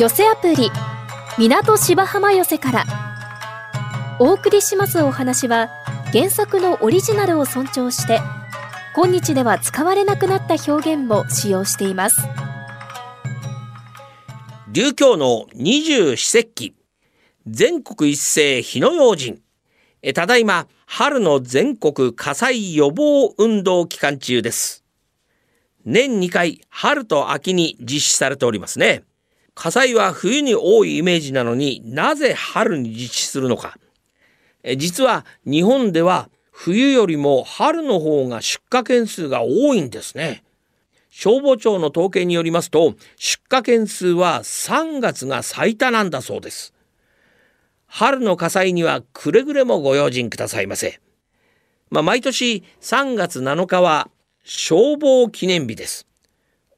[0.00, 0.70] 寄せアプリ
[1.36, 2.84] 港芝浜寄せから。
[4.18, 5.68] お送りしますお話は
[6.10, 8.18] 原作のオリジナルを尊重して
[8.96, 12.16] 今日では使われなくなった表現も使用しています。
[14.72, 16.74] 琉教の二十四節気。
[17.46, 19.42] 全国一斉火の用心。
[20.14, 24.82] ただいま春の全国火災予防運動期間中です。
[25.84, 29.04] 年2回春と秋に実施されておりますね。
[29.60, 33.76] 火災は冬に多いイメージなのになぜ春に実施するのか。
[34.78, 40.44] 実は日本では冬よりも春の方が出火件数が多いんですね。
[41.10, 46.72] 消防庁の統計によりますと出火件数は3月が最多なんだそうです。
[47.84, 51.02] 春の火災にはくれぐれもご用心くださいませ。
[51.90, 54.08] まあ、毎年3月7日は
[54.42, 56.06] 消防記念日です。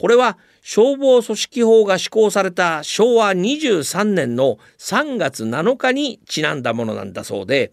[0.01, 7.73] これは消防組織法が施行された昭和23年の3月7日にちなんだものなんだそうで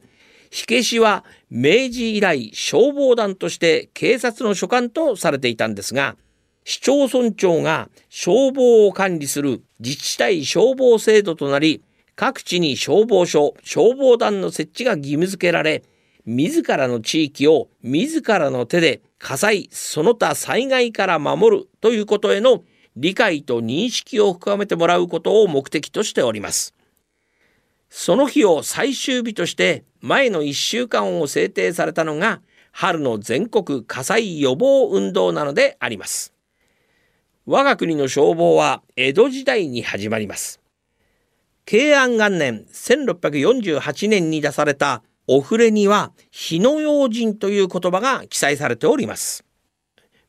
[0.49, 6.17] 火消しは明治以来消防団として警察の所管とされていたんですが
[6.65, 11.83] 市町村長が消防を管理する自治体消防制度となり
[12.15, 15.83] 各地に消防署消防団の設置が義務付けられ
[16.25, 22.63] 自らの地域を自らの手で火災その他災害から守るということへの
[22.95, 26.73] 理解と認識を深めてもらうことを目的としております。
[27.89, 36.33] その日を最終日として前の1週間を制定されたのが春の全国火災予防運動なのであります。
[37.45, 40.61] 我が国の消防は江戸時代に始まります。
[41.65, 49.48] 慶安元年1648年に出されたお触れには火の用心という言葉が記載されております。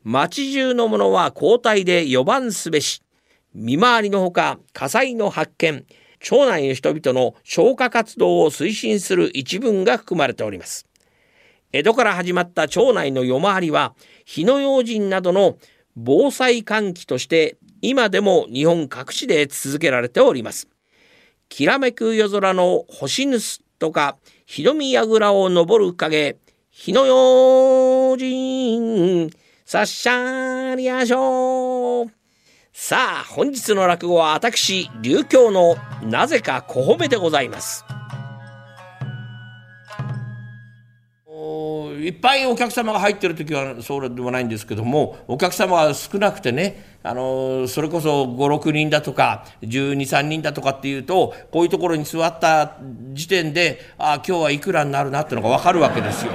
[0.04, 3.02] 町中の者は交代で予番すべし。
[3.52, 5.84] 見回りのほか火災の発見
[6.20, 10.86] 町内の人々の消火活動を推進する一文が含まれております。
[11.72, 13.94] 江戸から始まった町内の夜回りは
[14.24, 15.58] 火の用心などの
[15.96, 20.66] 防災喚起として今でも日本各地で続けられております。
[21.50, 26.38] きらめく夜空の星ぬすとかひろみやぐらを登る影
[26.70, 29.30] 火の用心
[29.70, 32.10] さっしゃーりやしょう。
[32.72, 37.84] さあ、本日の落語は私、流教のなぜか小褒めでございます。
[42.00, 52.78] いっぱいお客様が入ってる時はそうでもないんですけどもお客様が少なくてねあのそれこそ56人だとか123人だとかっていうとこういうところに座った
[53.12, 56.32] 時点でああ今日はいくらになるなってのが分かるわけですよ。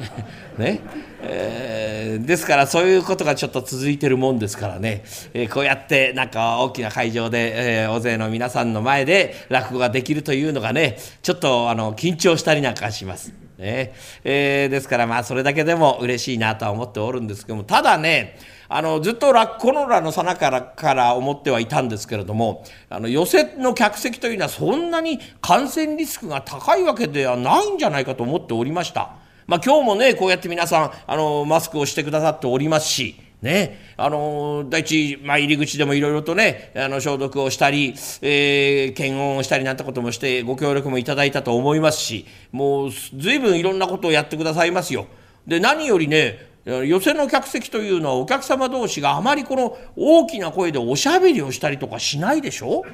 [0.58, 0.80] ね
[1.22, 1.75] えー、
[2.18, 5.04] ですからそういうことがちょっと続いてるもんですからね、
[5.34, 13.32] えー、こうやってなんか大きな会場で、えー、大勢の皆さんの前で落語ができるというのがねちょっとあの緊張したりなんかします。
[13.58, 18.38] ねえー、ですからまあそれだけでも嬉しいなとは思っておるんですけどもただね
[18.68, 29.25] あのずっとコロナのさなからから思ってはいたんですけれどもあの寄席の客席というのはそんなに感染リスクが高いわけではないんじゃないかと思っておりました。
[29.46, 33.16] まあ、今日もねこうやって皆さんあのマスクをしてくださっておりますし。
[33.42, 45.06] ね、あの第一、まあ、入り口でもいろいろとねあの消毒をしたり、えー、検温をしたりなんてこともしてご協力もいただいたと思いますしもう随分いろんなことをやってくださいますよ。
[45.46, 52.84] で何よりね寄席の客席というのはお客様同士があまりこの大きな声でおしゃべりをしたりとかしないでしょ？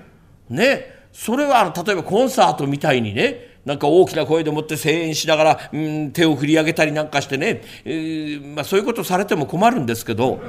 [0.51, 10.41] ねそれはあの例えばコンサートみたいにねなんか大きな声でもって声援しながら、うん、手を振り上げたりなんかしてね、えー、まあ、そういうことされても困るんですけど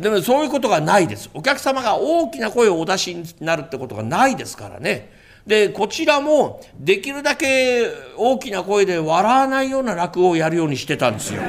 [0.00, 5.16] でもそういうことがないですお客様が大きな声をお出しになるってことがないですからね。
[5.46, 7.86] でこちらもできるだけ
[8.18, 11.40] 大きな声で笑わないような落語をやるようにしてたんですよ。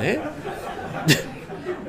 [0.00, 0.18] ね、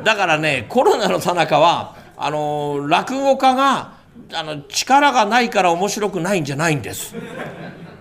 [0.03, 3.94] だからねコロナのさなかはあの落語家が
[4.33, 7.15] あの力がないから面白くないんじゃないんです。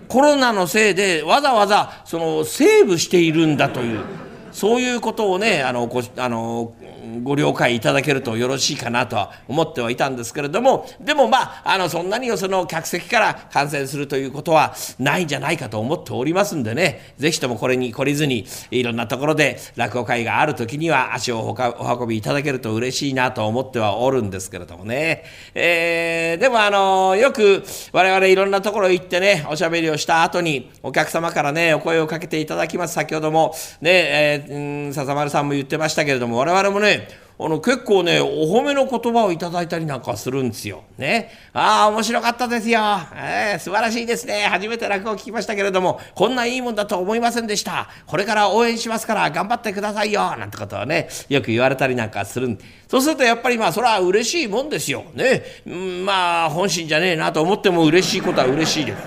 [0.09, 4.05] コロナのせいでわざわざそのセーブしているんだという
[4.53, 6.75] そういうことをねあのこあの
[7.23, 17.15] ご了解いただけるとよろしいかなとは思ってはいたんですけれどもでもまああのそんなにその客席から感染するということはないんじゃないかと思っておりますんでね。
[17.19, 25.25] 是非ともこれに懲りずにいろんなところで落語会がある時には足をお運びいただけると嬉しいなと思ってはおるんですけれどもね、
[25.55, 32.95] えー、でもあのよく我々いろんなところ行ってねおしゃべりをした後にお客様からねお声をかけていただきます。
[32.95, 37.04] 先ほどもね、えー、笹丸さんも言ってましたけれども我々もね
[37.37, 40.85] あの結構ねお褒めの言葉をいただいたりなんかするんですよ。
[40.99, 41.31] ね。
[41.53, 42.81] ああ面白かったですよ。
[43.15, 44.47] えー、素晴らしいですね。
[44.49, 47.89] 初めて落語を聞きましたけれどもこんないいもんだと思いませんでした。
[48.07, 50.37] これから応援しますから頑張ってくださいよ。
[50.37, 52.57] なんてことはねよく言われたりなんかする
[52.89, 55.05] そうするとやっぱりまあそれは嬉しいもんですよ。
[55.15, 55.43] ね。
[55.67, 59.05] うん、まあ本心じゃねえなと思っても嬉しいことは嬉しいです。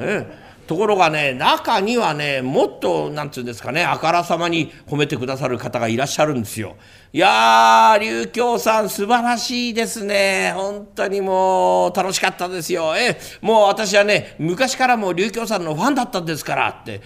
[0.00, 6.76] ねところがね中にはねもっとなんて言うんですかねあからさまに褒めてくださる方がいらっしゃるんですよ。
[7.12, 12.94] いやー琉球さん素晴らしいですね本当にもう楽しかったですよ。
[12.96, 17.00] えもう私はね昔からもう琉球さんのファンだったんですからって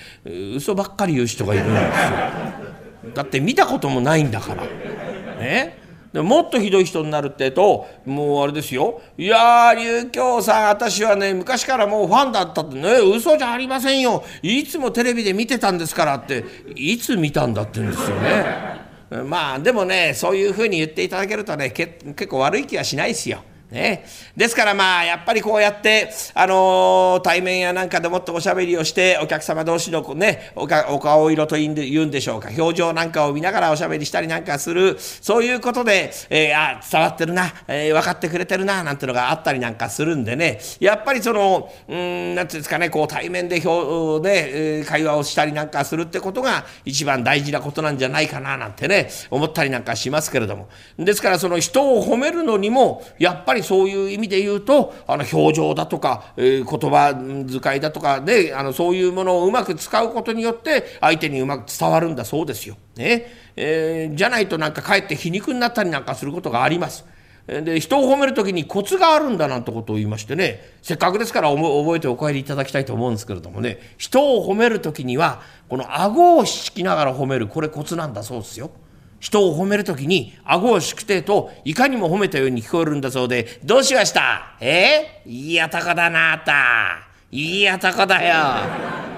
[0.57, 3.15] 嘘ばっかり言う人がいるんですよ。
[3.15, 4.65] だって見たこともないんだから。
[4.65, 5.80] ね
[6.13, 18.81] でもっとひどい人になるってともうあれですよ「いやー琉京さん私はね昔からもうファンだったってね嘘じゃありませんよいつもテレビで見てたんですから」っていつ見たんだって言うんですよね。
[19.25, 23.43] まあでもねそういうふうに言っていただけるとね結構悪い気はしないですよ。
[23.71, 24.05] ね、
[24.37, 32.49] ですからまあやっぱりこうやって、あのー、対面やなんかでもっとおしゃべりをしてお客様同士のねおかお顔色というんでしょうか。
[32.57, 34.97] 表情なんかを見ながらおしゃべりしたりなんかする。
[34.99, 40.59] そういうことで、えー、あ伝わってるな、えー、分かってくれてるななんてのがあったりなんかするんでね。
[40.81, 50.69] やっぱりそのうんなんていうんですかねこう対面で表で、会話をしたりなんかするってことが一番大事なことなんじゃないかななんてね思ったりなんかしますけれども。
[50.99, 57.15] ですからその人を褒めるのにもやっぱりりそういう意味で言うとあの表情だとか、えー、言葉
[57.63, 62.77] 遣いだとかであのそういうものをうまく使うことによって相手にうまく伝わるんだそうですよ。
[62.97, 63.27] ね
[63.57, 67.05] えー、じゃないとなんかかえって皮肉になったりなんかすることがあります。
[67.47, 78.71] で人を褒める時にコツがあるんだなんてことを言いましてねせっかくですから覚えてお帰りいただきたいと思うんですけれどもね人を褒める時にはこの顎を引きながら褒めるこれコツなんだそうですよ。
[79.21, 84.57] 人を褒めるときに顎をしくてといかにも褒めたように聞こえるんだそうでどうしました？
[84.61, 85.23] え？
[85.27, 87.07] いい男だなあった。
[87.31, 88.35] いい男だよ。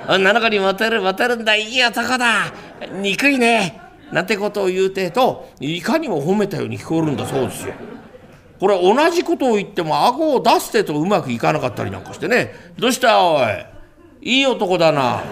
[0.08, 1.56] 女の子にモテるモテるんだ。
[1.56, 2.52] いい男だ。
[3.00, 3.80] 憎いね。
[4.12, 7.72] なんてことを言うてといかにも褒めたように聞こえるんだそうですよ。
[8.60, 12.52] これ同じことを言っても顎を出すてとうまくいかなかったりなんかしてね。
[12.76, 13.44] どうしたおい？
[14.20, 15.22] いい男だな。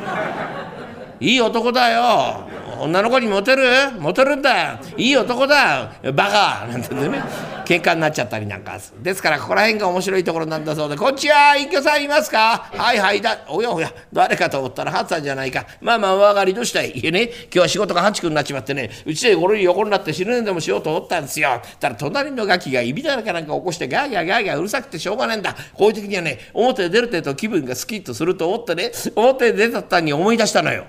[1.20, 2.48] いい男だよ。
[2.80, 3.62] 女の子にモテる？
[3.98, 4.80] モテるんだ。
[4.96, 5.92] いい男だ。
[6.14, 6.66] バカ。
[6.66, 7.22] なんてね。
[7.66, 8.78] 喧嘩になっちゃったりなんか。
[9.00, 12.68] ですからここら辺が面白いところなんだそうで「こんちは隠居さんいますか？
[12.72, 13.20] はいはい。
[13.20, 13.92] だおやおや。
[14.12, 15.66] 誰かと思ったらハツさんじゃないか。
[15.80, 17.30] まあまあお上がりどうしたいいえね。
[17.44, 18.90] 今日は仕事が八くになっちまってね。
[19.06, 21.60] うちでゴロリ横になって死ぬんでもしようと思ったんですよ。
[21.78, 25.54] たら隣のガキがいびだらかなんか起こしてガーギャーガーギャーうるさくてしょうがないんだ。
[25.74, 30.86] こういう時にはね表で出る程度気分がスキッとすると思ってね表で出たったに思い出したのよ。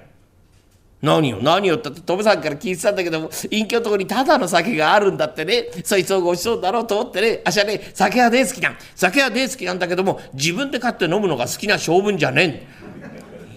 [1.01, 5.65] 何よ何よってトムさんから聞いてたんだけども隠居のとこにただの酒があるんだってね。
[5.83, 7.41] そいつをごちそうだろうと思ってね。
[7.43, 8.77] あしはね酒は大好きなん。
[8.95, 12.67] 酒は大好きなんだけども自分で買って飲むのが好きな性分じゃね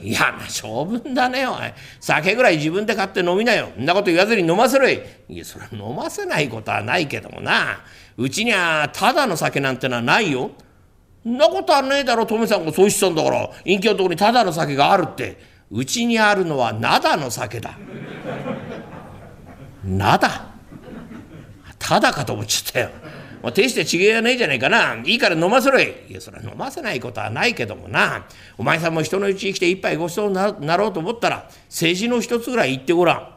[0.03, 1.57] えいやな性分だねおい。
[2.01, 3.69] 酒ぐらい自分で買って飲みなよ。
[3.79, 7.81] んなこと言わずに飲ませろいいやそれ飲ませないことはないけどもな。
[8.17, 10.51] うちにはただの酒なんてのはないよ。
[11.27, 12.73] んなことはねえだろトメさんが。
[12.73, 13.51] そうしてたんだから。
[13.67, 15.53] 隠居のとこにただの酒があるって。
[15.75, 17.77] うちにあるのは灘の酒だ
[19.85, 20.31] 灘
[21.81, 22.91] ただかと思っちゃったよ。
[23.43, 24.95] もう手して違えやねえじゃねえかな。
[25.05, 25.93] いいから飲ませろい。
[26.09, 28.25] いや、それは飲ませないことはないけどもな。
[28.57, 33.34] お前さんも人のうちに来て一杯ごちそうになろうと思ったら、政治の一つぐらい言ってごらん。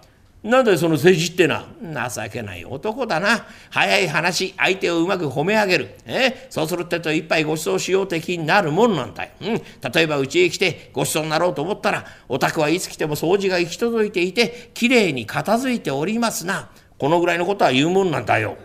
[0.48, 1.66] なんだよその政治ってな
[2.10, 3.46] 情けない男だな。
[3.70, 6.48] 早い話相手をうまく褒め上げる、え？
[6.50, 9.48] そうするってと一杯ご馳走しようって気になるもんなんだよ、うん、
[9.92, 16.70] 例えばうちへ来てご馳走になろうと思ったらお宅はいつ来ても掃除が行き届いていてきれいに片付いておりますな。
[16.98, 18.58] このぐらいのことは言うもんなんだよ。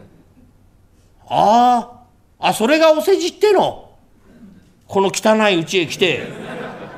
[1.29, 2.05] あ
[2.39, 3.91] ああそれがお世辞っての？
[4.87, 6.29] この汚いうちへ来て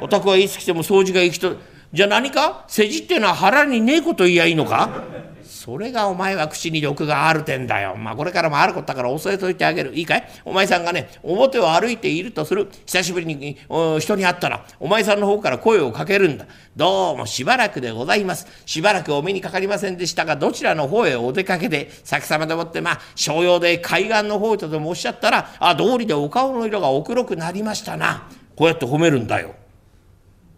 [0.01, 2.65] お宅はいつ来ても掃除が行き届いてじゃあ何か？
[2.67, 5.05] 世辞っていうのは腹にねえこと言いやいいのか？
[5.45, 7.95] それがお前は口に力があるてんだよ。
[7.95, 9.95] まあこれからもあることだから教えといてあげる。
[9.95, 10.29] いいかい？
[10.45, 12.69] お前さんがね、表を歩いているとする。
[12.85, 13.57] 久しぶりに
[14.01, 16.47] 人に会ったら、お前さんの方から声をかけるんだ。
[16.75, 18.49] どうもしばらくでございます。
[18.67, 28.29] しばらくお目にかかりませんでしたが、どちらの方へお出かけで、先様でもって、まあ、商用で海岸の方へとでもおっしゃったら、あ、道理でお顔の色がお黒くなりましたな。
[28.57, 29.55] こうやって褒めるんだよ。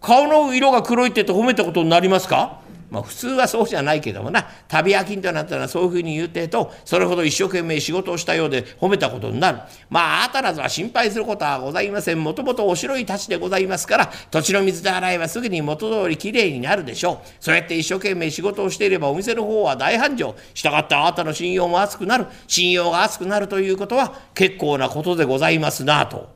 [0.01, 2.61] 顔の色が黒いって言って褒めたことになりますか？
[2.89, 4.47] まあ普通はそうじゃないけどもな。
[4.69, 9.59] 旅飽きんとなったらそういうふうに言うてとそれほど一生懸命仕事をしたようで褒めたことになる。
[9.89, 12.23] まああたらずは心配することはございません。
[12.23, 17.27] もともとお白い太刀でございますから土地の水で洗えばすぐに元通りきれいになるでしょう。
[17.41, 20.33] そうやって一生懸命仕事をしていればお店の方は大繁盛。
[20.53, 22.27] したがってあなたの信用も厚くなる。
[22.47, 26.29] 信用が厚くなるということは結構なことでございますなと。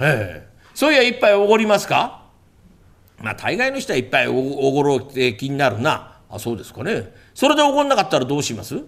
[0.00, 0.48] へえ。
[0.74, 2.23] そういや一杯おごりますか？
[3.24, 6.18] まあ大概の人はいっぱいおごろうって気になるな。
[6.30, 7.10] あそうですかね。
[7.34, 8.78] それでおごんなかったらどうします？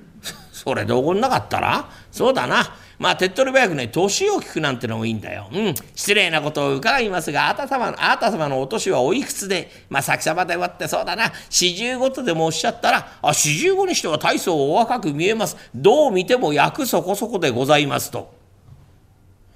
[0.52, 1.88] それでおごんなかったら？
[2.12, 2.76] そうだな。
[2.98, 5.48] まあ手っ取り早くね年を聞くなんてのもいいんだよ。
[5.50, 5.74] うん。
[5.94, 9.70] 失礼なことを伺いますがあなた様のあなた様のお年はおいくつで？
[9.88, 11.32] まあ先様で割ってそうだな。
[11.48, 15.56] 四十五とでもおっしゃったらあ四十五にしては大層お若く見えます。
[15.74, 18.35] どう見ても役そこそこでございますと。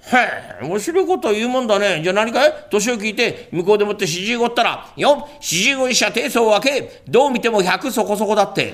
[0.03, 2.01] へえ面白いこと言うもんだね。
[2.01, 2.53] じゃあ何かい？
[2.69, 7.03] 年を聞いて向こうでもって四十五ったら「よ四十五にしちゃ低層分け。
[7.07, 8.73] どう見ても100そこそこだって」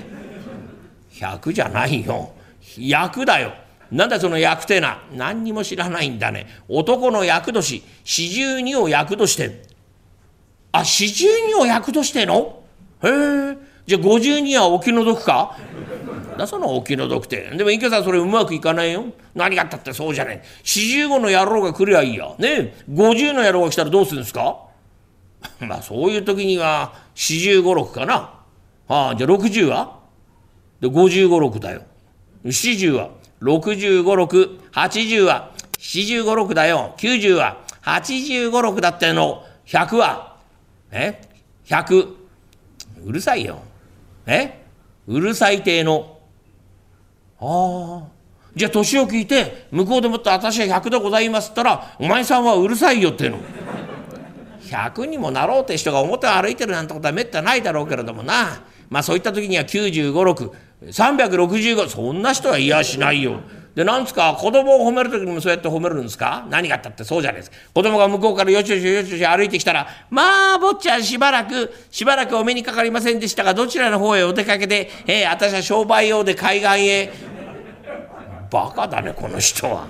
[1.12, 2.30] 100じゃないよ。
[2.78, 3.52] 役だよ。
[3.90, 5.02] なんだその役ってな。
[5.12, 6.46] 何にも知らないんだね。
[6.68, 7.82] 男の役年。
[8.04, 9.62] 四十二を役として
[10.72, 12.62] あ四十二を役としての？
[13.02, 13.56] へえ。
[13.86, 15.56] じゃあ52はお気の毒か？
[16.38, 17.50] だそのお気の毒って。
[17.56, 19.04] でも池さんそれうまくいかないよ。
[19.34, 20.40] 何があったってそうじゃない。
[20.64, 22.34] 45の野郎が来りゃいいや。
[22.38, 24.56] ね50の野郎が来たらどうするんですか？
[25.60, 28.34] まあそういう時には4546かな。
[28.88, 29.98] ああじゃあ60は？
[30.80, 31.82] で556だよ。
[32.44, 33.10] 70は
[33.42, 34.60] ?65、6。
[34.72, 36.94] 80は？756だよ。
[36.98, 40.36] 90は？856だっての100は？
[40.90, 41.20] え
[41.66, 42.14] ？100
[43.04, 43.60] うるさいよ。
[44.26, 44.62] え？
[45.06, 46.17] うるさい亭の
[47.40, 48.08] ああ。
[48.54, 53.38] じゃあ年を聞いて向こうでもって私は100でございますったらお前さんはうるさいよっての。
[54.62, 63.40] 100にもなろうって人が表を歩いてるなんてことはめったないだろうけれどもなまあそういった時には956,365そんな人はいやしないよ。
[63.78, 64.34] でなんですか？
[64.36, 66.44] 子供を褒める時にもそうやって褒めるんですか？
[66.50, 67.50] 何があったってそうじゃないです。
[67.52, 77.12] か子供が向こうからよちよちよちよち歩いてきたら「まあ坊ちゃんしばらくしばらくお目にかかりませんでしたがどちらの方へお出かけで、えー、私は商売用で海岸へ」
[78.50, 79.86] バカだねこの人は。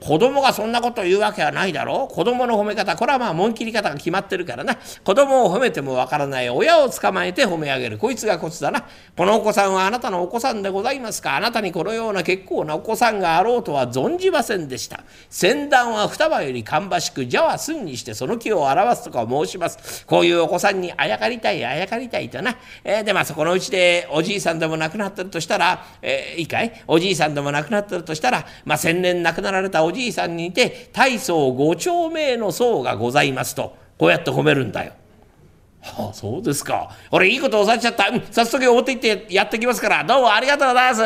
[0.00, 2.14] 子供がそんなこと言うわけはないだろう。
[2.14, 4.78] 子供の褒め方これはまあ紋切り方が決まってるからな。
[5.04, 6.48] 子供を褒めてもわからない。
[6.50, 7.98] 親を捕まえて褒め上げる。
[7.98, 8.86] こいつがコツだな。
[9.16, 11.36] このお子さんはあなたのお子さんでございますか。
[11.36, 15.00] あなたにこのような結構なお子さんがあろうとは存じませんでした。
[15.30, 20.06] 先端は双葉より芳しく蛇は寸にしてその木を表すとか申します。
[20.06, 26.72] こういうお子さんにあやかりたいあやかりたいとな、えー、でまあそこのうちでおじいさんでも亡くなってるとしたら、えー、いいかい？
[26.86, 34.92] おじいさんでも亡くなってるとしたらまあ先年亡くなられたおおじいさんにいて大層五丁目の層がございますとこうやって褒めるんだよ。
[35.80, 36.90] はあ、そうですか。
[37.10, 38.08] 俺いいことをされちゃった。
[38.08, 40.04] うん、早速持って行ってやってきますから。
[40.04, 41.02] どうもありがとうございます。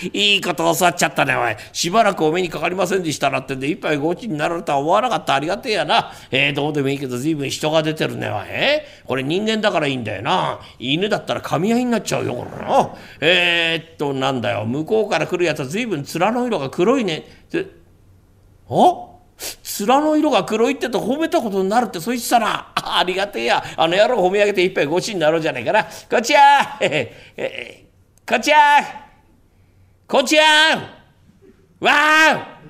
[0.12, 1.56] いいことを教わっちゃったね、おい。
[1.72, 5.34] しばらくお目にかかりませんでしたなってんで、一杯ごちになられたは思わなかった。
[5.34, 6.12] ありがてえやな。
[6.30, 8.44] えー、どうでもいいけど、随分人が出てるね、おい。
[8.48, 10.60] えー、これ人間だからいいんだよな。
[10.78, 12.90] 犬だったら噛み合いになっちゃうよ、これな。
[13.20, 14.64] えー、っと、なんだよ。
[14.64, 17.24] 向こうから来るやつは随分面の色が黒いね。
[18.68, 19.12] あ？
[19.86, 22.72] 面の色が黒いってと褒めたことになるってそいつさな。
[22.74, 23.62] ありがてえや。
[23.76, 27.86] あの野郎褒め上げて一杯ごちになろうじゃないかなこっちやええ
[28.26, 28.58] こっちや
[30.08, 30.44] こっちや
[31.80, 32.60] わあ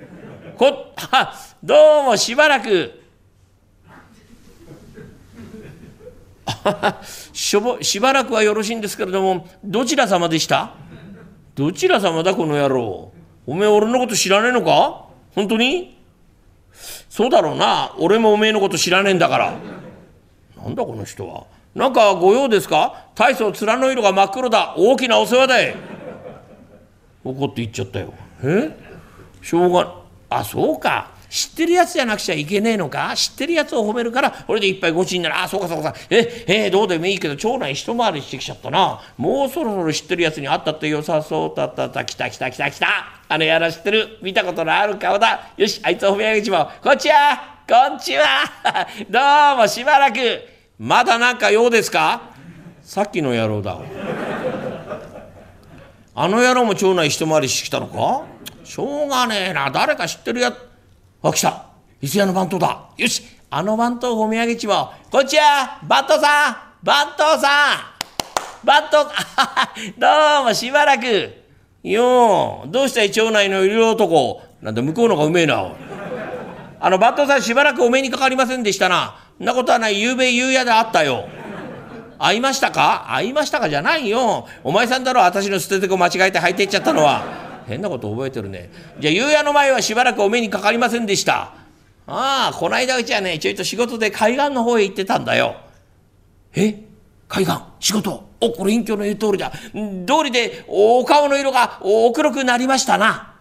[0.58, 3.02] こはどうもしばらく。
[7.32, 10.74] しょぼしばらくはよろしいんですけれどもどちら様でした？
[11.54, 13.12] どちら様だこの野郎。
[13.46, 15.06] おめえ俺のこと知らねえのか？
[15.34, 15.96] 本当に？
[17.08, 17.94] そうだろうな。
[17.98, 19.54] 俺もおめえのこと知らねえんだから。
[20.56, 21.44] なんだこの人は？
[21.74, 23.06] なんか御用ですか？
[23.14, 24.74] 大層面の色が真っ黒だ。
[24.76, 25.76] 大きなお世話だい。
[27.22, 28.12] 怒って言っちゃったよ。
[28.42, 28.76] え？
[29.42, 31.14] しょうがあそうか。
[31.28, 33.14] 知ってるやつじゃなくちゃいけねえのか？
[33.16, 35.38] 知ってるやつを褒めるからこれでいっぱいごちになる。
[35.38, 36.44] あそうかそうかえ？
[36.46, 39.00] えどうでもいいけど町内一回りしてきちゃったな。
[39.16, 41.54] もうそろそろ知ってるやつに会ったってよさそう。
[41.54, 43.15] たったた来た来た来た来た。
[43.28, 45.50] あのやら知ってる見たことのある顔だ。
[45.56, 46.68] よしあいつを褒め上げちまおう。
[46.82, 48.24] こんちはこんちは。
[49.10, 50.18] どうもしばらく。
[50.78, 52.20] まだなんか用ですか？
[52.82, 53.78] さっきの野郎だ。
[56.14, 58.22] あの野郎も町内一回りしてきたのか？
[58.64, 59.70] しょうがねえな。
[59.70, 60.52] 誰か知ってるや
[61.22, 61.66] あ来た。
[62.00, 62.78] 伊勢屋の番頭だ。
[62.96, 66.56] よしあの番頭をお土産ちもこんちは番頭さん。
[66.82, 67.48] 番頭さ
[67.92, 68.66] ん。
[68.66, 69.04] 番頭
[69.98, 71.45] どうもしばらく。
[71.90, 75.72] ようどうしたい町内のいる男なんだ向こうのがうめえな
[76.80, 81.28] あの番頭さんしばらくお目にかかりませんでしたなそんなことはないゆうべ夕夜であったよ
[82.18, 83.14] 会いましたか？
[83.14, 84.48] 会いましたかじゃないよ。
[84.64, 87.22] お前さんだろ、私の捨ててこ間違えて履いていっちゃったのは。
[87.66, 88.70] 変なこと覚えてるね。
[88.98, 91.52] じゃあ、夕夜の前はしばらくお目にかかりませんでした。
[92.06, 95.56] ああ、こないだうちはね、ちょいと仕事で海岸の方へ行ってたんだよ。
[96.54, 96.85] え？
[97.28, 99.50] 海岸仕事お、これ隠居の言う通りだ。
[99.50, 103.34] 通りでお顔の色がお黒くなりましたな。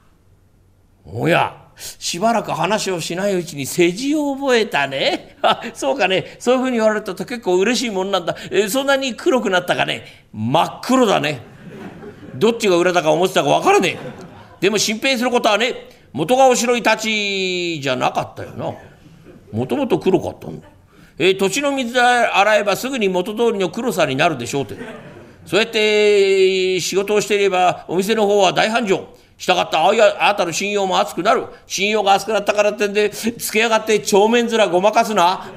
[1.05, 5.37] おや、しばらく話をしないうちに世辞を覚えたね。
[5.41, 6.37] あ、そうかね。
[6.39, 8.35] そういうふうに言われると結構嬉しいもんなんだ。
[8.49, 10.27] えそんなに黒くなったかね。
[10.33, 11.41] 真っ黒だね。
[12.35, 14.61] どっちが裏だか思ってたか分からねえ。
[14.61, 18.73] でも心配することはね、元顔白いたちじゃなかったよな。
[19.51, 20.67] もともと黒かったんだ。
[21.17, 24.75] えー、土地の水で洗えばすぐに元通りの黒さになるでしょうって。
[25.45, 29.07] そうやって仕事をしていればお店の方は大繁盛。
[29.37, 29.93] したがったああ
[30.27, 31.45] なたの信用も厚くなる。
[31.67, 35.47] 信用が厚くなったからってんで、つけやがって帳面面ごまかすな。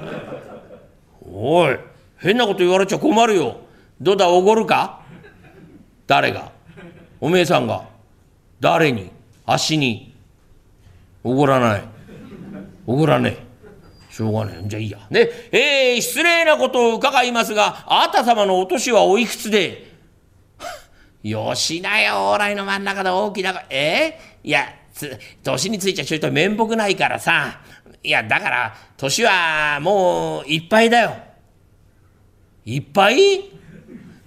[1.24, 1.78] おい、
[2.16, 3.58] 変なこと言われちゃ困るよ。
[4.00, 5.02] どうだ、おごるか？
[6.08, 6.50] 誰が？
[7.20, 7.84] おめえさんが。
[8.58, 9.10] 誰に？
[9.46, 10.12] 足に？
[11.22, 11.84] おごらない。
[12.84, 13.47] おごらねえ。
[14.18, 14.68] しょうがねえ。
[14.68, 14.98] じゃあいいや。
[15.10, 19.92] ね、えー、失礼なことを伺いますが、あなた様のお年はおいくつで？
[21.22, 24.18] よしなよ、往来の真ん中で大きな、え？
[24.42, 24.74] ー、いや、
[25.44, 27.60] 年についちゃちょいと面目ないからさ。
[28.02, 31.16] いや、だから、年はもういっぱいだよ。
[32.64, 33.50] いっぱい？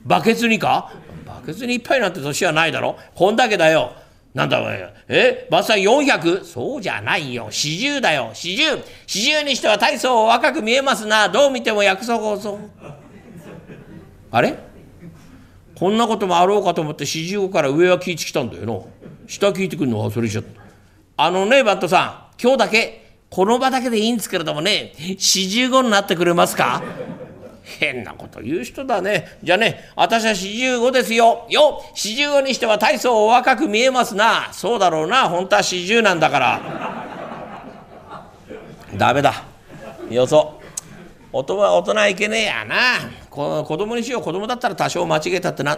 [0.05, 0.89] バケツにか？
[1.25, 3.93] バケツにいっぱいなんて年はないだろこんだけだよ。
[4.33, 5.47] なんだお前、え？
[5.51, 6.45] バスは 400?
[6.45, 7.49] そうじゃないよ。
[7.51, 8.31] 四十だよ。
[8.33, 8.63] 四十。
[9.05, 11.27] 四十にしては大層若く見えますな。
[11.27, 12.59] どう見ても約束をそう。
[14.31, 14.57] あれ？
[15.75, 18.79] こんなこともあろうかと思って四十五から上は聞いてきたんだよな。
[19.27, 20.61] 下聞いてくるの忘れちゃった。
[21.17, 26.81] あのね、バットさん、今日だけ、この場だけでいいんですけれどもね、四十五になってくれますか？
[27.63, 29.37] 変なこと言う人だね。
[29.43, 31.45] じゃあね、私は四十五ですよ。
[31.49, 34.49] よ四十五にしては大層お若く見えますな。
[34.51, 35.29] そうだろうな。
[35.29, 36.61] 本当は四十なんだから。
[38.97, 39.43] ダメだ。
[40.09, 40.59] よそ。
[41.31, 42.75] 大人は大人いけねえやな。
[43.29, 44.21] こ子供にしよう。
[44.21, 45.77] 子供だったら多少間違えたってな。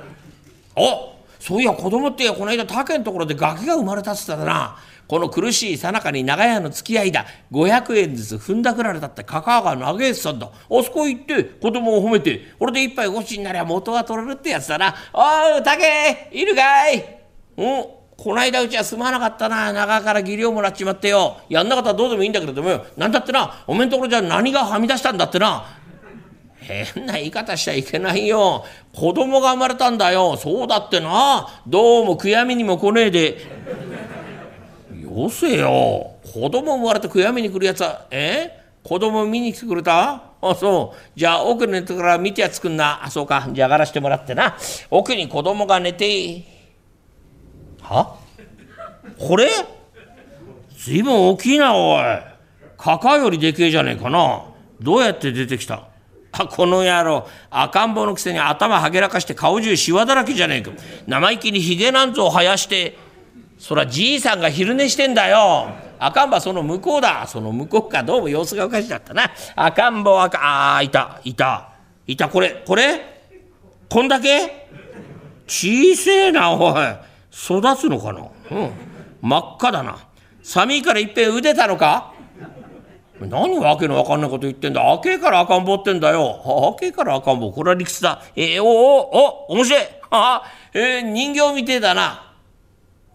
[0.75, 4.77] おそういや子供ってこの間他県のところでガキが生まれたっつったらな。
[5.07, 7.25] この苦しいさなかに長屋の付き合いだ。
[7.51, 10.47] 500円ずつ踏んだくられたってカカアが投げてたんだ。
[10.47, 10.51] あ
[10.83, 14.95] そこ行って子供を褒めてこれで一杯ごちになりゃ元は取れるってやつだな。
[15.13, 17.19] おう竹いるかい?
[17.57, 17.85] うん？
[18.15, 19.73] こないだうちはすまなかったな。
[19.73, 21.37] 長から技量もらっちまってよ。
[21.49, 22.85] やんなかったらどうでもいいんだけれどもよ。
[22.95, 25.65] なんだってなおめんところじゃ何がはみ出したんだってな。
[26.59, 28.63] 変な言い方しちゃいけないよ。
[28.95, 30.37] 子供が生まれたんだよ。
[30.37, 31.49] そうだってな。
[31.67, 33.37] どうも悔やみにも来ねえで。
[35.15, 36.15] よせよ。
[36.33, 38.63] 子供生まれて悔やみに来るやつはえ？
[38.83, 40.23] 子供見に来てくれた？
[40.41, 40.97] あそう。
[41.15, 43.03] じゃあ奥寝てから見てやつくんな。
[43.05, 43.47] あそうか。
[43.51, 44.57] じゃあ上がらしてもらってな。
[44.89, 46.43] 奥に子供が寝て
[47.81, 48.17] は？
[49.19, 49.49] これ？
[50.75, 52.03] ずいぶん大きいなおい。
[52.77, 54.43] カカよりでけえじゃねえかな。
[54.81, 55.87] どうやって出てきた？
[56.33, 57.27] あこの野郎。
[57.51, 60.71] 赤ん坊のくせに頭はげらかして顔中しわだらけじゃねえか。
[61.07, 62.97] 生意気にひげなんぞを生やして。
[63.63, 65.69] そらじいさんが昼寝してんだよ。
[65.97, 67.25] 赤ん坊その向こうだ。
[67.25, 68.03] その向こうか。
[68.03, 69.31] どうも様子がおかしかったな。
[69.55, 71.69] 赤ん坊赤、ああ、いた、いた。
[72.05, 72.99] いた、これ、これ？
[73.89, 74.67] こんだけ？
[75.47, 76.83] 小せえな、おい。
[77.31, 78.27] 育つのかな？
[78.51, 78.71] うん。
[79.21, 79.95] 真っ赤だな。
[80.41, 82.13] 寒いからいっぺん腕たのか？
[83.21, 84.91] 何わけのわかんないこと言ってんだ。
[84.91, 86.73] 赤えから赤ん坊ってんだよ。
[86.75, 87.53] 赤えから赤ん坊。
[87.53, 88.23] これは理屈だ。
[88.35, 89.83] えー、おお、お、面白い。
[90.11, 92.32] あえー、人形みてえだな。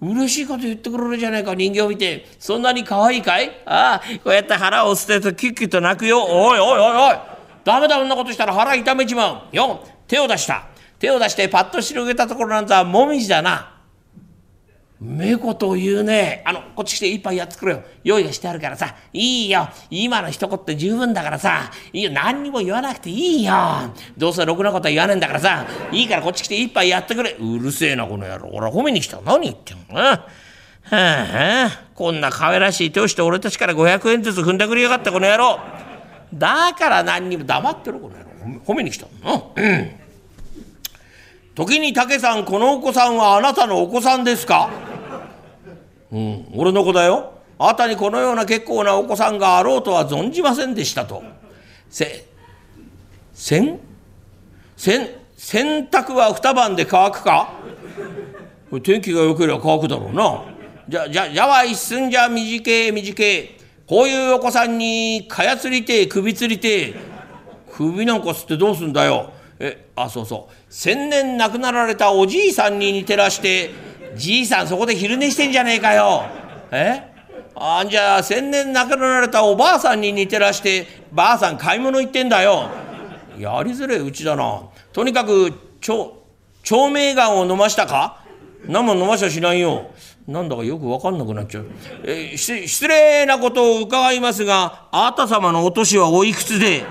[0.01, 2.27] 嬉しいこと言ってくれるじゃないか人形見て。
[2.39, 3.51] そんなに可愛いかい？
[3.67, 6.25] ああこうやって腹を捨てるとキュッキュッと泣くよ。
[6.25, 7.17] おいおいおいおい。
[7.65, 9.57] ダメだそんなことしたら腹痛めちまう。
[9.57, 10.67] よ手を出した。
[10.99, 13.78] 手を出してパッと広げたところなんざもみじだな。
[15.01, 16.43] めこと言うね。
[16.45, 17.83] あの、こっち来て一杯やってくれよ。
[18.03, 18.97] 用意がしてあるからさ。
[19.13, 19.69] いいよ。
[19.91, 21.71] 今の一言って十分だからさ。
[21.93, 22.11] いいよ。
[22.11, 23.55] 何にも言わなくていいよ。
[24.17, 25.67] どうせろくなことは言わねえんだからさ。
[25.93, 27.37] いいからこっち来て一杯やってくれ。
[27.39, 28.51] うるせえな、この野郎。
[28.53, 29.21] 俺は褒めに来た。
[29.21, 30.01] 何言ってんの？
[30.01, 30.25] は
[30.91, 35.61] あ、こんな可愛らしい手をして俺たちから500円ずつ踏んでくれやがった、この野郎。
[36.35, 38.61] だから何にも黙ってろ、この野郎。
[38.67, 39.53] 褒めに来たの？
[39.55, 39.91] うん。
[41.55, 44.71] 時に武さん、このお子さんはあなたのお子さんですか？
[46.11, 47.35] うん、俺の子だよ。
[47.59, 51.23] あたにこのような結構なお子さんがあろうとは存じませんでしたと。
[51.91, 52.27] せ、
[53.35, 53.81] せん？
[54.77, 57.53] せん、洗濯は二晩で乾くか？
[58.83, 60.45] 天気が良ければ乾くだろうな。
[60.89, 63.59] じゃ、じゃ、じゃは一寸じゃ短え短え。
[63.87, 66.95] こういうお子さんにかやつりて、首つりて。
[67.71, 69.33] 首なんか吸ってどうすんだよ。
[69.61, 73.71] えあそうそう千年亡くなられたおじいさんに似てらして
[74.19, 76.25] じいさんそこで昼寝してんじゃねえかよ。
[76.73, 77.03] え？
[77.55, 82.69] あんじゃあ千年亡くなられたおばあさんに似てらしてばあさん買い物行ってんだよ。
[83.39, 84.63] やりづれうちだな。
[84.93, 86.23] とにかくちょ
[86.63, 88.23] 長命がんを飲ましたか？
[88.67, 89.91] 何も飲ましゃしないよ。
[90.27, 91.67] なんだかよく分かんなくなっちゃう。
[92.05, 96.85] えー、失礼なことを伺いますが、あなた様のお年はおいくつで？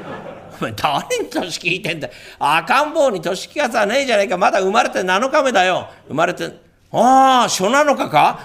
[0.59, 2.09] お前誰に年聞いてんだ
[2.39, 4.37] 赤ん坊に年聞かさねえじゃねえか。
[4.37, 5.87] まだ生まれて7日目だよ。
[6.07, 6.51] 生まれて、
[6.91, 8.39] ああ、初7日か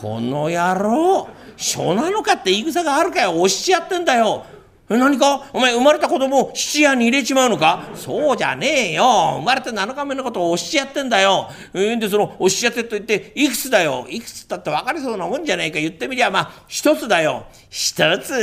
[0.00, 1.28] この野郎。
[1.56, 3.40] 初7日って言い草があるかよ。
[3.40, 4.44] 押しちゃってんだよ。
[4.88, 5.44] え、何か？
[5.52, 7.84] お前生まれた子供を質屋に入れちまうのか？
[7.94, 9.36] そうじゃねえよ。
[9.38, 11.48] 生まれて7日目のことを押しちゃってんだよ。
[11.72, 14.06] えー、で、その押しちゃってと言って、いくつだよ。
[14.08, 15.78] いくつだって分かりそうなもんじゃないか。
[15.78, 17.44] 言ってみりゃ、まあ、一つだよ。
[17.68, 18.34] 一つ？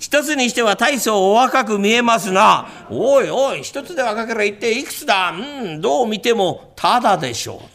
[0.00, 2.66] 一つにしては大層お若く見えますな。
[2.88, 5.32] おいおい、一つで若ければ言っていくつだ？
[5.32, 7.73] うん、どう見てもただでしょう。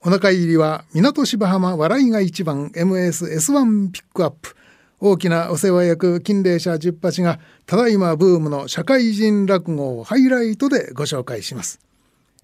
[0.00, 4.54] お腹入りは港芝浜笑いが一番 MSS1 ピックアップ。
[5.00, 11.78] 大きなお世話役金霊社十八がただいまブームの社会人落語をハイライトでご紹介します、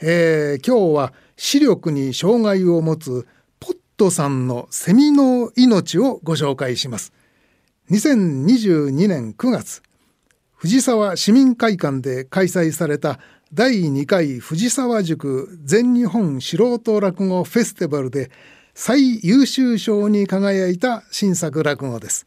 [0.01, 3.27] えー、今日は視力に障害を持つ
[3.59, 7.13] ポットさんのセミの命をご紹介します。
[7.91, 9.83] 2022年9月
[10.55, 13.19] 藤沢市民会館で開催された
[13.57, 18.33] 第2回藤沢塾全日本素人落語フェスティバルで
[18.75, 22.27] 最優秀賞に輝いた新作落語です。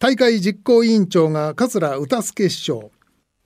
[0.00, 2.90] 大会実行委員長が桂歌助師匠、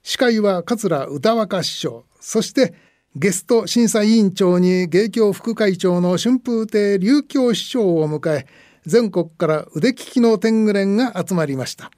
[0.03, 2.73] 司会は桂歌若師匠、そして
[3.15, 8.47] ゲスト審査委員長に芸協副会長の春風亭琉教師匠を迎え、
[8.87, 11.91] 全国から腕利きの天狗連が集まりました。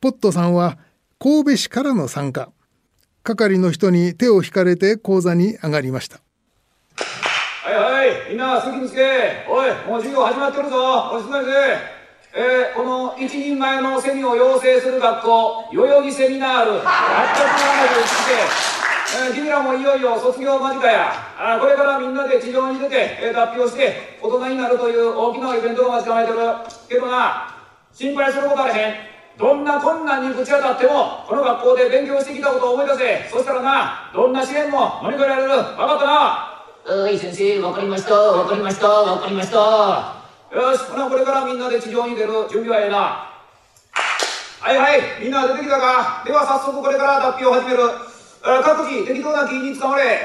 [0.00, 0.76] ポットさんは
[1.20, 2.50] 神戸市からの参加。
[3.22, 6.20] 係の人に手を引かれて講座に上がりました。
[7.64, 11.10] はいはいみんな席につけおいもう授業始まってるぞ。
[11.12, 11.50] おいすまいぜ
[12.34, 16.80] えー、この一人前のセミを養成する学校代々木セミナール。
[16.80, 16.86] 871で、
[19.28, 21.12] えー、君らもいよいよ卒業間近や。
[21.38, 26.38] あこれからみんなで地上に出て、えー、脱皮をして大人になるという大きなイベントが待ち構えてる。
[26.88, 27.54] けどな
[27.92, 28.94] 心配することあれへん。
[29.38, 35.48] どんな困難にぶち当たってもこの学校で勉強してきたことを思い出せそしたらなどんな試練も乗り越えられる？
[35.48, 36.12] 分かったな。
[36.84, 38.14] はい先生分かりました。
[38.14, 38.88] 分かりました。
[38.88, 39.56] 分かりました。
[40.54, 42.98] よしほなこれからみんなで地上に出る準備はええな。
[44.60, 46.22] はいはいみんな出てきたか。
[46.26, 47.78] では早速これから脱皮を始める。
[48.62, 50.20] 各自適当な木に捕まれ。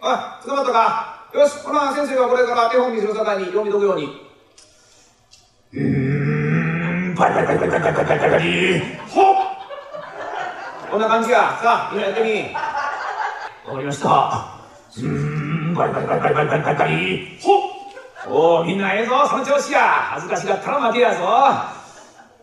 [0.00, 1.28] あ捕まったか。
[1.34, 4.30] よしほな先生がこれから手本見せる境に読み解くように。
[5.74, 6.11] うんパリ
[7.16, 9.34] パリパリパリパリパリパリパリパリほっ。
[10.90, 12.16] こんな感じやさあみんなやっ。
[12.16, 14.58] てみわかりました
[14.98, 17.60] うんパリパリパリパリパリパリパリパリほっ。
[18.28, 19.80] おみんなええぞその調子や
[20.14, 20.62] 恥ずかしがっ。
[20.62, 21.24] たら負けやぞ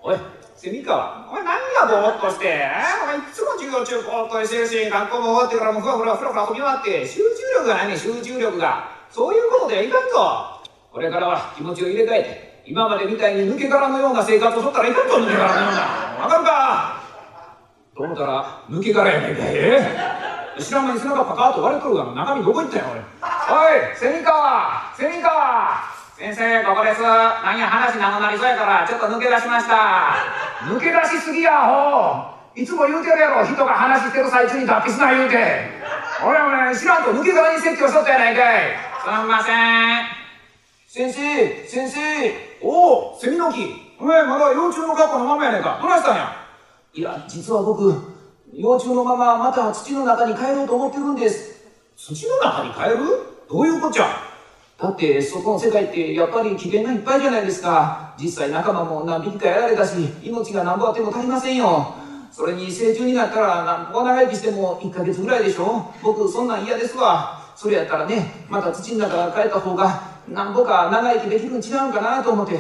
[0.01, 0.17] おい
[0.55, 2.21] 蝉川お前何やぼーっ。
[2.21, 2.65] として
[3.03, 4.29] お前いつも授業中ぼーっ。
[4.29, 5.49] としてるし学校も終わっ。
[5.49, 6.81] てからもふわふらふらふら飛び回っ。
[6.83, 7.23] て集中
[7.63, 15.81] 力がないね集中力がそういうことではいかんぞこれからは気持ちを入れ替えて今までみたいに抜け殻のような生活をしとったらいかんと抜け殻のような。
[16.21, 17.01] わかるか？
[17.97, 20.61] と思ったら抜け殻やないかい。
[20.61, 22.99] 知らん間に背中パカーッと割れとるが中身どこ行ったんやおい？
[23.01, 25.81] おい蝉川蝉川
[26.15, 27.01] 先生ここです。
[27.01, 30.13] 何や話長なりそうやからちょっと抜け出しました。
[30.69, 33.43] 抜け出しすぎやほういつも言うてるやろ。
[33.43, 35.73] 人が話してる最中に脱皮すな言うて。
[36.21, 38.77] 俺お前知らんと抜け殻に説教しとったやないかい。
[39.01, 40.28] すんません。
[40.91, 41.99] 先生先生
[42.63, 43.59] おおセミの木。
[43.99, 45.77] お前まだ幼虫の学校のままやねんか。
[45.79, 46.31] どないしたんや？
[46.95, 47.93] いや実は僕
[48.51, 51.63] 幼虫のまままた土の中に帰ろうと思ってるんです。
[51.95, 53.05] 土の中に帰る？
[53.47, 54.07] どういうこっちゃ？
[54.79, 58.15] だって外の世界ってやっぱり危険がいっぱいじゃないですか。
[58.19, 61.93] 実際仲間も何匹かやられたし命が何ぼあっても足りませんよ。
[62.31, 65.93] それに成虫になったら何ぼ長生きしても1ヶ月ぐらいでしょ？
[66.01, 67.45] 僕そんなん嫌ですわ。
[67.55, 72.59] それやったらねまた土の中帰った方がなんぼか長生きできるん違うんかなと思って。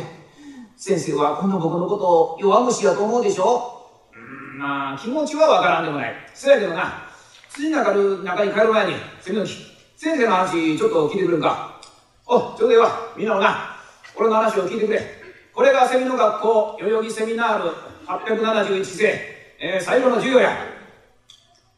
[0.75, 3.89] 先生はこんな僕のことを弱虫やと思うでしょ？
[4.15, 6.13] うん、まあ気持ちはわからんでもない。
[6.33, 7.03] そやけどな、
[7.49, 9.51] 土の中る中に帰る前に、セミの木、
[9.97, 11.81] 先生の話ちょっと聞いてくれんか。
[12.25, 12.91] お、ちょうどええわ。
[13.17, 13.75] みんなもな、
[14.15, 15.01] 俺の話を聞いてくれ。
[15.53, 17.71] これがセミの学校、代々木セミナール
[18.07, 19.13] 871世、
[19.59, 20.51] えー、最後の授業や。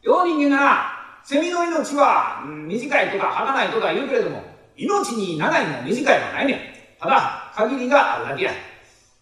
[0.02, 0.82] よう人間がな、
[1.24, 6.58] セミの命は、短いとか儚いとか言うけれども、命に長いも短いもないねん。
[7.00, 8.52] ただ、限りがあるだけや。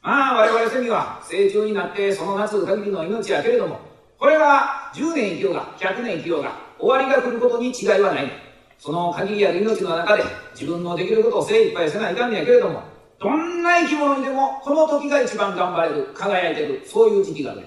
[0.03, 3.81] まあ、我々セミは成虫になってその夏限りの命やけれども、
[4.19, 8.31] これは10年生きようが100年生きようが終わりが来ることに違いはない
[8.79, 12.83] その限りある命の中で自分のできることを精一杯せないかんねやけれども
[13.19, 17.63] どんな生き物にでもこの時が一番頑張れる輝いてるそういう時期がある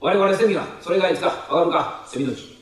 [0.00, 2.04] 我々セミはそれがいつかわかるか？
[2.08, 2.56] セミの木。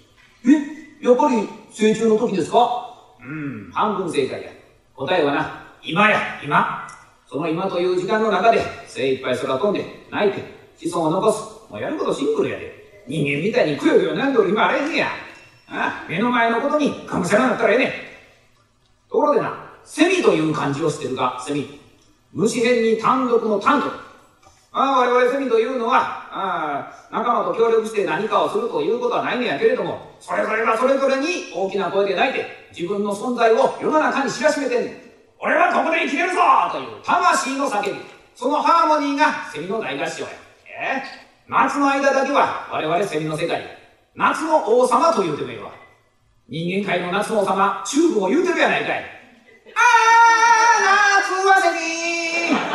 [0.47, 1.07] え？
[1.07, 3.17] やっぱり成虫の時ですか？
[3.21, 4.51] うん半分正解や。
[4.97, 6.89] 答えはな今や今。
[7.29, 10.45] その今という時間の中で精一杯空飛んで泣いて
[10.77, 11.73] 子孫を残す。
[11.73, 13.03] もうやることシンプルやで。
[13.07, 15.09] 人間みたいにくよくよなんでおる今あれへんや。
[15.67, 17.89] ああ目の前のことにがむしゃらなったらええねん。
[19.11, 21.81] ところでなセミという漢字を捨てるかセミ。
[22.33, 24.04] 虫編に単独の単と。
[24.77, 26.01] ああ我々セミというのは
[26.33, 32.45] ああ仲間と協力して何かをするということはないんやけれどもそれぞれがそれぞれに大きな声で泣いて
[32.77, 34.95] 自分の存在を世の中に知らしめてんねん。
[35.39, 36.41] 俺はここで生きれるぞ
[36.73, 38.01] という魂の叫び。
[38.35, 40.29] そのハーモニーがセミの大合唱や。
[40.67, 41.03] え
[41.47, 43.63] 夏の間だけは我々セミの世界。
[44.17, 45.71] 夏の王様と言うてもいいわ
[46.49, 49.05] 人間界の夏の王様チューブを言うてるやないかい。
[49.77, 52.74] あー夏はセミ。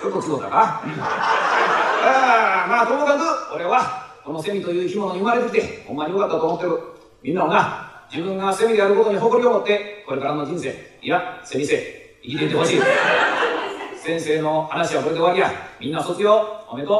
[0.00, 0.94] ちょっと違うたか、うん、あ
[2.66, 3.22] まあともかく
[3.54, 6.78] 俺はこのセミという生き物に生まれてきてほんまによかったと思ってる。
[7.22, 11.76] みんなもな自分がセミであることに誇りを持ってこれからの人生いやセミ生
[12.22, 12.80] 生きていてほしい。
[14.02, 15.52] 先生の話はこれで終わりや。
[15.78, 16.96] みんな卒業おめでとう。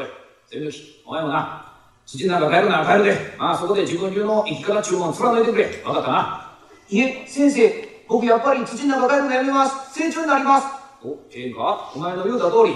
[0.00, 0.06] おい
[0.50, 1.74] セミの木お前もな
[2.06, 3.36] 土なんか帰るなら帰るで。
[3.38, 5.66] まあそこで自分流の生き方注文貫いてくれ。
[5.66, 6.50] 分かったな。
[6.88, 9.92] いえ先生僕やっぱり土の中帰るのやめます。
[9.92, 10.77] 成長になります。
[11.04, 11.92] おええか？
[11.94, 12.74] お前の言うた通り。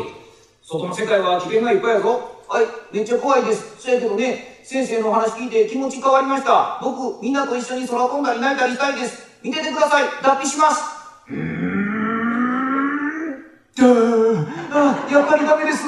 [0.63, 2.39] 外の世界は危険がいっぱいやぞ。
[2.49, 3.81] はいめっちゃ怖いです。
[3.81, 6.79] そやけどね先生のお話聞いて気持ち変わりました。
[6.83, 9.27] 僕みんなと一緒に空飛んだり泣いたりしたいです。
[9.43, 10.05] 見ててください。
[10.23, 10.83] 脱皮します。
[11.31, 11.73] うーん。
[14.75, 15.83] あやっぱりダメです。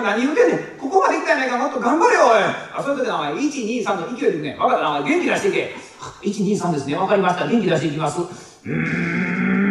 [0.00, 0.58] 何言うてんねん。
[0.80, 1.58] ここまで来たやないか。
[1.58, 2.30] もっと頑張れよおい。
[2.76, 5.02] あそういう時はお前123の勢いでね分かったな。
[5.02, 5.74] 元気出していけ。
[6.22, 6.94] 123ですね。
[6.94, 7.46] 分かりました。
[7.48, 8.20] 元気出していきます。
[8.20, 8.70] うー
[9.58, 9.61] ん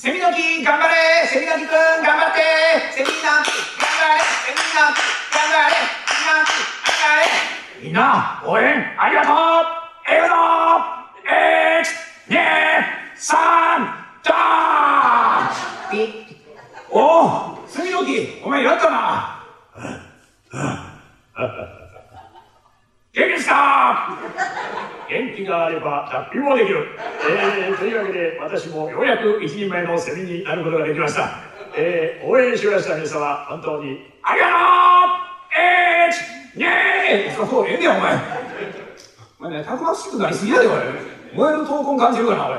[0.00, 1.26] セミの木頑張れ！
[1.28, 2.40] セミの木くん頑張って！
[2.96, 4.24] セミの木頑張れ！
[4.48, 5.04] セミの木
[5.36, 5.76] 頑張れ！
[6.08, 6.56] セミの木
[6.88, 7.84] 頑張れ！
[7.84, 8.64] みんな応援
[8.98, 9.34] ありがとう!
[10.08, 10.32] ええぞ
[12.30, 12.40] 1 2
[13.20, 13.28] 3
[14.24, 16.32] ドーンピッ
[16.90, 16.96] お
[17.60, 19.44] おセミの木お前やったな?
[23.12, 24.16] 元気ですか
[25.10, 26.86] 元気があれば脱皮もできる。
[27.28, 31.50] えー、というわけで私もようやく一人前のセミになることができました。
[31.76, 34.56] えー、応援してくださった皆様、本当にありがとう
[35.58, 38.14] えー、にーそう、ええねん、お前。
[39.40, 40.74] お前ね、たくましくなりすぎやで、おい。
[41.34, 42.54] 燃える闘魂感じるかな、おい。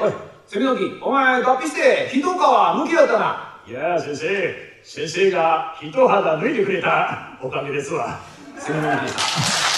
[0.00, 0.12] おい、
[0.46, 3.60] セミの木、お前脱皮して、一皮抜きやったな。
[3.68, 8.18] いや先生、先生が一肌脱いでくれたおかげですわ。
[8.58, 9.73] セミの木でした。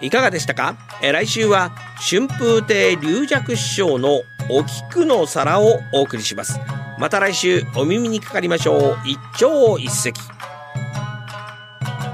[0.00, 0.76] いかがでしたか？
[1.02, 6.60] え来週は春風亭龍尺師匠のお菊の皿をお送りします。
[6.98, 8.98] また来週お耳にかかりましょう。
[9.04, 10.12] 一朝一夕。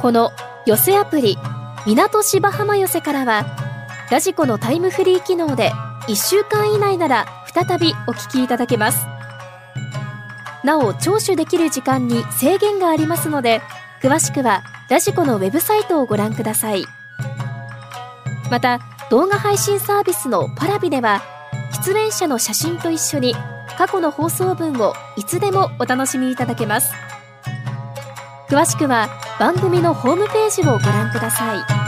[0.00, 0.32] この
[0.66, 1.36] 寄せアプリ
[1.86, 3.44] 港芝浜寄せからは
[4.10, 5.70] ラジコのタイムフリー機能で
[6.08, 9.06] 1週間以内なら再びお聞きいただけます。
[10.64, 13.60] なお聴取できる時間に制限がありますので
[14.00, 16.84] 詳しくはラジコのウェブサイトをご覧ください。
[18.52, 21.22] また動画配信サービスのパラビでは
[21.86, 23.34] 出演者の写真と一緒に
[23.78, 26.92] 過去の放送分をいつでもお楽しみいただけます。
[28.50, 29.08] 詳しくは
[29.40, 31.81] 番組のホームページをご覧ください。